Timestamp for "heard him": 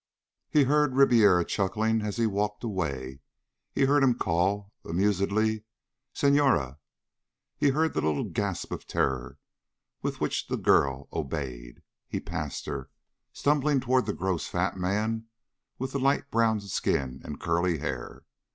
3.85-4.15